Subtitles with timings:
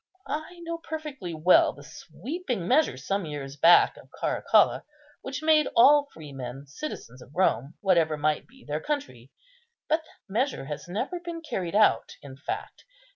[0.25, 4.83] I know perfectly well the sweeping measure some years back of Caracalla,
[5.21, 9.29] which made all freemen citizens of Rome, whatever might be their country;
[9.87, 12.83] but that measure has never been carried out in fact.